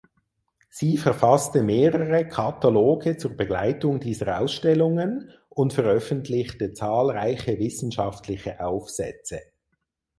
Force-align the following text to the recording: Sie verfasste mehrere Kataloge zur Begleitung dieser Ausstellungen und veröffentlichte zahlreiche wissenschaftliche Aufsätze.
Sie 0.71 0.97
verfasste 0.97 1.61
mehrere 1.61 2.27
Kataloge 2.27 3.17
zur 3.17 3.37
Begleitung 3.37 3.99
dieser 3.99 4.39
Ausstellungen 4.41 5.29
und 5.47 5.73
veröffentlichte 5.73 6.73
zahlreiche 6.73 7.59
wissenschaftliche 7.59 8.65
Aufsätze. 8.65 9.41